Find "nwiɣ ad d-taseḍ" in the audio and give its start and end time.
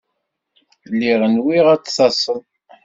1.35-2.43